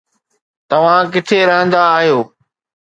توهان 0.69 1.03
ڪٿي 1.13 1.39
رهندا 1.49 1.81
آهيو 1.95 2.19